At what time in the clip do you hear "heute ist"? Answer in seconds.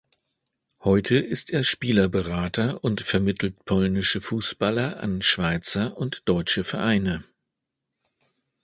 0.83-1.51